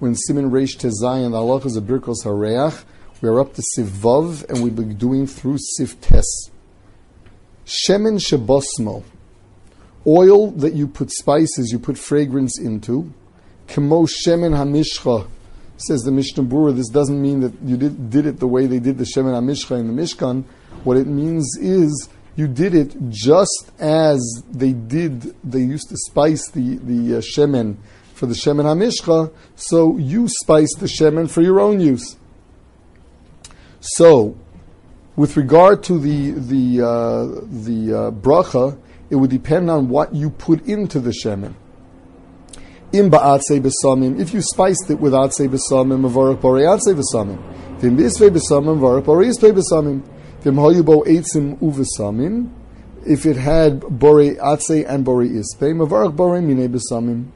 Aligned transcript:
when 0.00 0.14
Siman 0.14 0.50
Reish 0.50 0.78
Tezayin, 0.78 1.32
the 1.32 1.36
halacha 1.36 1.66
is 1.66 1.76
a 1.76 1.80
Birkos 1.82 2.24
Hareach. 2.24 2.84
We 3.20 3.28
are 3.28 3.38
up 3.38 3.52
to 3.54 3.62
Sivav, 3.76 4.48
and 4.48 4.62
we'll 4.62 4.72
be 4.72 4.94
doing 4.94 5.26
through 5.26 5.58
Siv 5.78 6.00
Tes. 6.00 6.50
Shemen 7.66 8.18
Shebosmo, 8.18 9.04
oil 10.06 10.52
that 10.52 10.72
you 10.72 10.88
put 10.88 11.10
spices, 11.10 11.70
you 11.70 11.78
put 11.78 11.98
fragrance 11.98 12.58
into. 12.58 13.12
Kemo 13.68 14.08
Shemen 14.08 14.56
Hamishcha, 14.56 15.28
says 15.76 16.00
the 16.00 16.10
Mishnah 16.10 16.44
Berurah, 16.44 16.74
this 16.74 16.88
doesn't 16.88 17.20
mean 17.20 17.40
that 17.40 17.52
you 17.62 17.76
did, 17.76 18.08
did 18.08 18.24
it 18.24 18.40
the 18.40 18.46
way 18.46 18.66
they 18.66 18.78
did 18.78 18.96
the 18.96 19.04
Shemen 19.04 19.34
HaMishcha 19.34 19.78
in 19.78 19.94
the 19.94 20.02
Mishkan. 20.02 20.44
What 20.82 20.96
it 20.96 21.06
means 21.06 21.58
is 21.60 22.08
you 22.36 22.48
did 22.48 22.74
it 22.74 22.96
just 23.10 23.70
as 23.78 24.42
they 24.50 24.72
did, 24.72 25.34
they 25.44 25.60
used 25.60 25.90
to 25.90 25.96
spice 25.98 26.48
the, 26.52 26.78
the 26.78 27.18
uh, 27.18 27.20
Shemen 27.20 27.76
for 28.20 28.26
the 28.26 28.34
Shemen 28.34 28.66
HaMishcha, 28.66 29.32
so 29.56 29.96
you 29.96 30.28
spice 30.28 30.68
the 30.78 30.84
Shemen 30.84 31.28
for 31.30 31.40
your 31.40 31.58
own 31.58 31.80
use. 31.80 32.18
So, 33.80 34.36
with 35.16 35.38
regard 35.38 35.82
to 35.84 35.98
the, 35.98 36.32
the, 36.32 36.82
uh, 36.86 37.46
the 37.48 37.94
uh, 37.94 38.10
bracha, 38.10 38.78
it 39.08 39.16
would 39.16 39.30
depend 39.30 39.70
on 39.70 39.88
what 39.88 40.14
you 40.14 40.28
put 40.28 40.66
into 40.66 41.00
the 41.00 41.14
Shemen. 41.24 41.54
Im 42.92 43.10
ba'atzei 43.10 43.58
besamim. 43.58 44.20
If 44.20 44.34
you 44.34 44.42
spiced 44.42 44.90
it 44.90 45.00
with 45.00 45.14
atzei 45.14 45.48
besamim, 45.48 46.02
mavarach 46.02 46.42
borei 46.42 46.66
atzei 46.66 46.94
besamim. 46.94 47.40
Vim 47.80 47.96
bisvei 47.96 48.28
besamim, 48.28 48.78
mavarach 48.78 49.04
borei 49.04 49.30
isvei 49.30 49.52
besamim. 49.52 50.02
Vim 50.42 50.56
hayubo 50.56 51.06
eitzim 51.06 51.56
uvesamim. 51.60 52.50
If 53.06 53.24
it 53.24 53.36
had 53.36 53.80
borei 53.80 54.36
atzei 54.38 54.84
and 54.86 55.06
borei 55.06 55.30
isvei, 55.30 55.72
mavarach 55.72 56.14
borei 56.14 56.44
minei 56.44 56.68
besamim. 56.68 57.30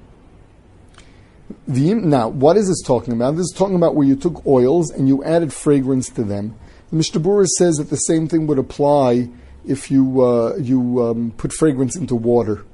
Now, 1.67 2.29
what 2.29 2.57
is 2.57 2.69
this 2.69 2.83
talking 2.83 3.13
about? 3.13 3.37
This 3.37 3.47
is 3.47 3.55
talking 3.57 3.77
about 3.77 3.95
where 3.95 4.07
you 4.07 4.17
took 4.17 4.47
oils 4.47 4.91
and 4.91 5.09
you 5.09 5.23
added 5.25 5.53
fragrance 5.53 6.09
to 6.11 6.25
them. 6.25 6.57
The 6.91 6.97
Mishnah 6.97 7.47
says 7.59 7.77
that 7.77 7.91
the 7.91 7.97
same 7.97 8.29
thing 8.29 8.47
would 8.47 8.59
apply 8.59 9.29
if 9.67 9.91
you 9.91 10.23
uh, 10.23 10.57
you 10.57 11.03
um, 11.03 11.33
put 11.37 11.53
fragrance 11.53 11.97
into 11.97 12.15
water. 12.15 12.65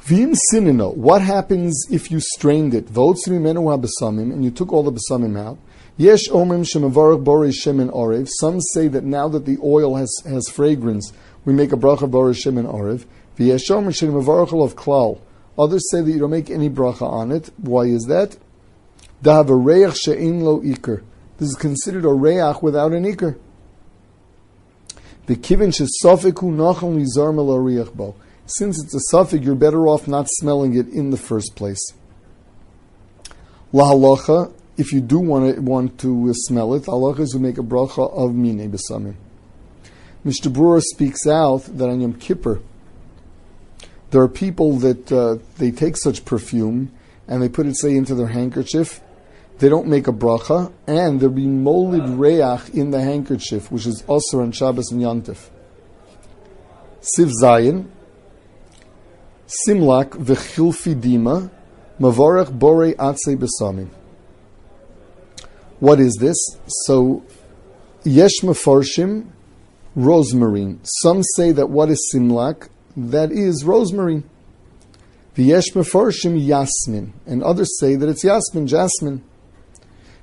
Vim 0.00 0.34
sinino, 0.50 0.96
what 0.96 1.22
happens 1.22 1.86
if 1.90 2.10
you 2.10 2.18
strained 2.18 2.74
it? 2.74 2.88
And 2.88 4.44
you 4.44 4.50
took 4.50 4.72
all 4.72 4.82
the 4.82 4.92
basamim 4.92 5.38
out. 5.38 5.58
Yesh 5.96 6.28
omrim 6.28 6.64
shemavarach 6.64 7.22
borei 7.22 7.52
shemen 7.52 7.88
orev. 7.92 8.28
Some 8.40 8.60
say 8.60 8.88
that 8.88 9.04
now 9.04 9.28
that 9.28 9.44
the 9.44 9.58
oil 9.62 9.94
has, 9.94 10.12
has 10.24 10.48
fragrance, 10.48 11.12
we 11.44 11.52
make 11.52 11.70
a 11.70 11.76
bracha 11.76 12.10
borei 12.10 12.34
shemen 12.34 12.66
orev. 12.66 13.04
V'yesh 13.38 13.70
omrim 13.70 13.92
shemavarach 13.92 14.64
of 14.64 14.74
klal. 14.74 15.20
Others 15.58 15.90
say 15.90 16.00
that 16.00 16.10
you 16.10 16.18
don't 16.18 16.30
make 16.30 16.50
any 16.50 16.70
bracha 16.70 17.02
on 17.02 17.30
it. 17.30 17.50
Why 17.58 17.84
is 17.84 18.04
that? 18.04 18.36
She'in 19.24 20.40
lo 20.40 20.60
iker. 20.60 21.02
This 21.38 21.48
is 21.50 21.56
considered 21.56 22.04
a 22.04 22.12
reach 22.12 22.62
without 22.62 22.92
an 22.92 23.04
iker. 23.04 23.38
Since 28.44 28.82
it's 28.82 28.94
a 28.94 29.14
safek, 29.14 29.44
you're 29.44 29.54
better 29.54 29.86
off 29.86 30.08
not 30.08 30.26
smelling 30.28 30.74
it 30.74 30.88
in 30.88 31.10
the 31.10 31.16
first 31.16 31.54
place. 31.54 31.80
La 33.72 33.92
halacha, 33.92 34.52
if 34.76 34.92
you 34.92 35.00
do 35.00 35.20
want 35.20 35.54
to, 35.54 35.60
want 35.62 35.98
to 36.00 36.32
smell 36.34 36.74
it, 36.74 36.84
halacha 36.84 37.20
is 37.20 37.30
to 37.30 37.38
make 37.38 37.58
a 37.58 37.62
bracha 37.62 38.10
of 38.12 38.34
mine 38.34 38.72
besamim. 38.72 39.14
Mishnah 40.24 40.50
Berurah 40.50 40.82
speaks 40.82 41.26
out 41.26 41.64
that 41.64 41.88
on 41.88 42.00
Yom 42.00 42.14
Kippur, 42.14 42.60
there 44.12 44.20
are 44.20 44.28
people 44.28 44.76
that 44.76 45.10
uh, 45.10 45.38
they 45.56 45.70
take 45.70 45.96
such 45.96 46.24
perfume 46.26 46.92
and 47.26 47.42
they 47.42 47.48
put 47.48 47.66
it, 47.66 47.78
say, 47.78 47.96
into 47.96 48.14
their 48.14 48.28
handkerchief. 48.28 49.00
They 49.58 49.70
don't 49.70 49.86
make 49.86 50.06
a 50.06 50.12
bracha, 50.12 50.70
and 50.86 51.18
there 51.18 51.30
be 51.30 51.46
molid 51.46 52.18
reach 52.18 52.74
in 52.74 52.90
the 52.90 53.00
handkerchief, 53.00 53.70
which 53.72 53.86
is 53.86 54.04
also 54.06 54.40
on 54.40 54.52
Shabbos 54.52 54.92
and 54.92 55.00
Yantif. 55.00 55.48
Siv 57.16 57.30
Zayin, 57.42 57.88
Simlak 59.66 60.10
v'chilfidima 60.10 61.50
mavarech 61.98 62.58
borei 62.58 62.94
atzei 62.96 63.36
besamim. 63.36 63.88
What 65.80 66.00
is 66.00 66.16
this? 66.20 66.36
So, 66.84 67.24
yesh 68.04 68.40
mefarshim, 68.42 69.28
rosemary. 69.94 70.78
Some 71.02 71.22
say 71.36 71.52
that 71.52 71.70
what 71.70 71.88
is 71.88 72.12
simlak? 72.14 72.68
That 72.96 73.32
is 73.32 73.64
rosemary. 73.64 74.22
V'yesh 75.36 75.72
mefarshim 75.72 76.44
yasmin. 76.44 77.14
And 77.26 77.42
others 77.42 77.78
say 77.78 77.96
that 77.96 78.08
it's 78.08 78.22
yasmin, 78.22 78.66
jasmine. 78.66 79.24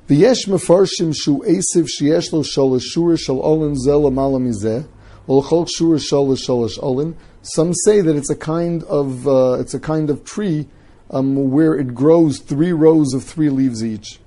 V'yesh 0.07 0.47
mefarshim 0.47 1.15
shu 1.15 1.39
esiv 1.39 1.87
sheyesh 1.87 2.31
lo 2.31 2.43
sholosh 2.43 2.83
shur 2.83 3.17
shal 3.17 3.41
olin 3.41 3.75
zel 3.75 4.03
amalamizeh. 4.03 4.87
Olchol 5.27 5.67
shur 5.67 5.97
sholosh 5.97 6.45
sholosh 6.47 6.81
olin. 6.81 7.17
Some 7.41 7.73
say 7.73 8.01
that 8.01 8.15
it's 8.15 8.29
a 8.29 8.35
kind 8.35 8.83
of 8.83 9.27
uh, 9.27 9.57
it's 9.59 9.73
a 9.73 9.79
kind 9.79 10.09
of 10.09 10.23
tree 10.23 10.67
um, 11.09 11.49
where 11.49 11.73
it 11.73 11.95
grows 11.95 12.39
three 12.39 12.71
rows 12.71 13.13
of 13.13 13.23
three 13.23 13.49
leaves 13.49 13.83
each. 13.83 14.19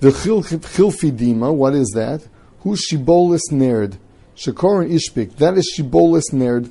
The 0.00 0.10
chilfidima, 0.10 1.54
what 1.54 1.74
is 1.74 1.90
that? 1.94 2.26
Who 2.60 2.76
shibolis 2.76 3.50
nerd? 3.50 3.98
Shakoran 4.36 4.90
ishpik. 4.90 5.36
That 5.36 5.58
is 5.58 5.74
shibolis 5.76 6.32
nerd. 6.32 6.70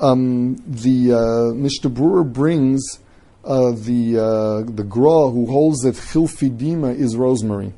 Um, 0.00 0.56
the 0.66 1.12
uh, 1.12 1.88
Berurah 1.88 2.32
brings 2.32 2.98
uh, 3.44 3.72
the 3.72 4.18
uh, 4.18 4.70
the 4.70 4.84
Gra 4.84 5.30
who 5.30 5.46
holds 5.46 5.80
that 5.80 5.94
chilfidima 5.94 6.96
is 6.96 7.16
rosemary. 7.16 7.72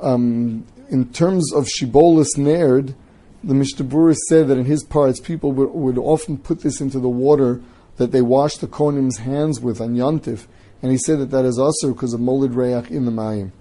Um, 0.00 0.66
in 0.90 1.12
terms 1.12 1.52
of 1.52 1.66
shibolis 1.66 2.36
nerd, 2.36 2.94
the 3.42 3.54
Mishnah 3.54 3.86
Berurah 3.86 4.16
said 4.28 4.48
that 4.48 4.58
in 4.58 4.64
his 4.64 4.84
parts, 4.84 5.20
people 5.20 5.52
would, 5.52 5.70
would, 5.70 5.98
often 5.98 6.38
put 6.38 6.60
this 6.60 6.80
into 6.80 6.98
the 6.98 7.08
water 7.08 7.60
that 7.96 8.10
they 8.10 8.22
wash 8.22 8.56
the 8.56 8.66
Kohenim's 8.66 9.18
hands 9.18 9.60
with 9.60 9.80
on 9.80 9.94
Yantif, 9.94 10.46
and 10.82 10.90
he 10.90 10.98
said 10.98 11.18
that 11.20 11.30
that 11.30 11.44
is 11.44 11.58
also 11.58 11.92
because 11.92 12.12
of 12.12 12.20
molid 12.20 12.54
reach 12.54 12.90
in 12.90 13.04
the 13.04 13.10
mayim. 13.10 13.52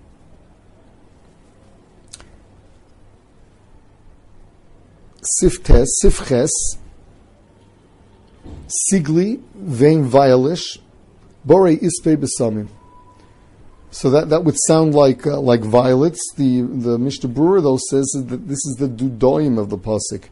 Siftes, 5.41 5.87
sifches, 6.03 6.49
sigli, 8.67 9.41
vein 9.55 10.09
violish, 10.09 10.79
bore 11.45 11.75
ispe 11.75 12.17
besamim. 12.17 12.67
So 13.91 14.09
that, 14.09 14.29
that 14.29 14.43
would 14.43 14.55
sound 14.67 14.95
like 14.95 15.27
uh, 15.27 15.39
like 15.39 15.61
violets. 15.61 16.19
The 16.35 16.61
the 16.61 16.97
Mishnah 16.97 17.29
Berurah 17.29 17.61
though 17.61 17.77
says 17.77 18.11
that 18.27 18.47
this 18.47 18.65
is 18.65 18.77
the 18.79 18.87
dudoim 18.87 19.59
of 19.59 19.69
the 19.69 19.77
pasuk. 19.77 20.29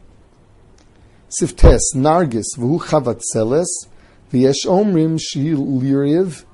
Siftes 1.28 1.94
nargis 1.94 2.58
v'hu 2.58 2.80
chavatzeles 2.80 3.86
v'yesh 4.32 4.66
omrim 4.66 5.16
shi 5.20 5.52
liriv 5.52 6.44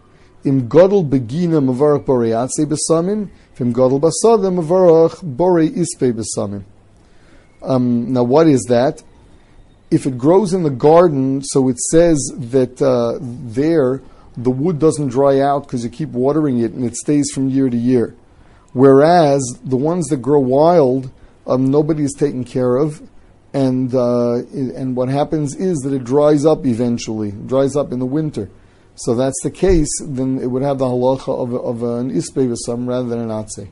im 0.45 0.69
godel 0.69 1.09
begina 1.09 1.65
mavarach 1.65 2.05
borei 2.05 2.33
atze 2.33 2.67
besamim 2.67 3.31
v'im 3.57 3.73
godel 3.73 4.01
basada 4.01 4.53
mavarach 4.53 5.25
borei 5.25 5.71
ispe 5.71 6.13
besamim. 6.13 6.65
Um, 7.63 8.13
now 8.13 8.23
what 8.23 8.47
is 8.49 8.65
that? 8.69 9.03
If 9.91 10.07
it 10.07 10.19
grows 10.19 10.53
in 10.53 10.63
the 10.63 10.71
garden, 10.71 11.43
so 11.43 11.69
it 11.69 11.79
says 11.79 12.19
that 12.37 12.83
uh, 12.83 13.19
there 13.21 14.03
the 14.39 14.51
wood 14.51 14.79
doesn't 14.79 15.09
dry 15.09 15.41
out 15.41 15.65
because 15.65 15.83
you 15.83 15.91
keep 15.91 16.11
watering 16.11 16.61
it 16.61 16.73
and 16.73 16.85
it 16.85 16.95
stays 16.95 17.31
from 17.33 17.49
year 17.49 17.69
to 17.69 17.77
year. 17.77 18.15
Whereas 18.73 19.43
the 19.65 19.77
ones 19.77 20.07
that 20.09 20.19
grow 20.19 20.39
wild, 20.39 21.11
um, 21.47 21.71
nobody 21.71 22.05
is 22.05 22.13
taken 22.13 22.45
care 22.45 22.77
of, 22.77 23.03
and 23.53 23.93
uh, 23.95 24.35
and 24.53 24.95
what 24.95 25.09
happens 25.09 25.57
is 25.57 25.79
that 25.79 25.93
it 25.93 26.05
dries 26.05 26.45
up 26.45 26.67
eventually, 26.67 27.33
dries 27.33 27.75
up 27.75 27.91
in 27.91 27.99
the 27.99 28.07
winter. 28.07 28.51
So 28.95 29.15
that's 29.15 29.41
the 29.43 29.51
case. 29.51 29.89
Then 30.03 30.39
it 30.39 30.47
would 30.47 30.63
have 30.63 30.79
the 30.79 30.85
halacha 30.85 31.29
of, 31.29 31.55
of 31.55 31.83
an 31.83 32.11
ispe 32.11 32.87
rather 32.87 33.09
than 33.09 33.21
an 33.21 33.29
atze. 33.29 33.69